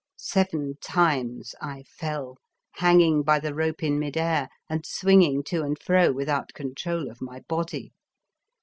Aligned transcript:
Seven 0.17 0.79
times 0.81 1.53
I 1.61 1.83
fell, 1.83 2.37
hanging 2.71 3.21
by 3.21 3.39
the 3.39 3.53
rope 3.53 3.83
in 3.83 3.99
mid 3.99 4.17
air 4.17 4.49
and 4.67 4.83
swinging 4.83 5.43
to 5.43 5.61
and 5.61 5.77
fro 5.79 6.11
without 6.11 6.55
control 6.55 7.07
of 7.11 7.21
my 7.21 7.41
body. 7.41 7.93